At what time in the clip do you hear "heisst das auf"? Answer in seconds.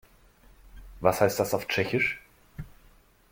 1.21-1.67